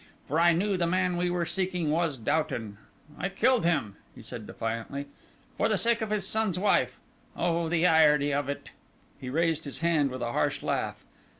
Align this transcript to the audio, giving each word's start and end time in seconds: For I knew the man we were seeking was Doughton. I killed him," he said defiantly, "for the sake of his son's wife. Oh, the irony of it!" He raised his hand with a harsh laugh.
For 0.27 0.39
I 0.39 0.51
knew 0.51 0.77
the 0.77 0.87
man 0.87 1.15
we 1.15 1.29
were 1.29 1.45
seeking 1.45 1.91
was 1.91 2.17
Doughton. 2.17 2.79
I 3.19 3.29
killed 3.29 3.65
him," 3.65 3.97
he 4.15 4.23
said 4.23 4.47
defiantly, 4.47 5.05
"for 5.57 5.69
the 5.69 5.77
sake 5.77 6.01
of 6.01 6.09
his 6.09 6.25
son's 6.25 6.57
wife. 6.57 6.99
Oh, 7.37 7.69
the 7.69 7.85
irony 7.85 8.33
of 8.33 8.49
it!" 8.49 8.71
He 9.19 9.29
raised 9.29 9.65
his 9.65 9.77
hand 9.81 10.09
with 10.09 10.23
a 10.23 10.31
harsh 10.31 10.63
laugh. 10.63 11.05